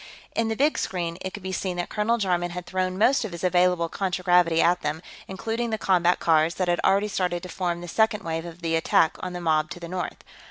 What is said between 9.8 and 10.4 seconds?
north.